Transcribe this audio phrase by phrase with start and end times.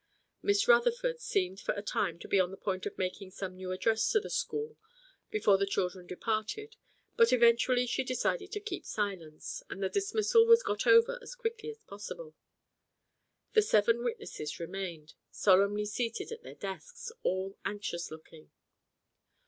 [0.41, 3.71] Miss Rutherford seemed for a time to be on the point of making some new
[3.71, 4.75] address to the school
[5.29, 6.75] before the children departed,
[7.17, 11.69] but eventually she decided to keep silence, and the dismissal was got over as quickly
[11.69, 12.33] as possible.
[13.53, 18.49] The seven witnesses remained, solemnly seated at their desks, all anxious looking.